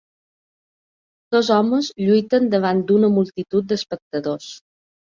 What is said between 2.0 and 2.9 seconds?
lluiten davant